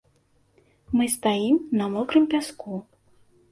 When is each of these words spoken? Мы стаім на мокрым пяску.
Мы 0.99 1.09
стаім 1.17 1.55
на 1.81 1.85
мокрым 1.93 2.25
пяску. 2.35 2.83